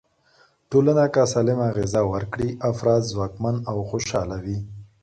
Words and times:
ټولنه 0.69 1.05
که 1.13 1.21
سالمه 1.33 1.67
غذا 1.77 2.01
ورکړي، 2.13 2.49
افراد 2.71 3.01
ځواکمن 3.11 3.55
او 3.69 3.77
خوشحاله 3.89 4.37
وي. 4.43 4.57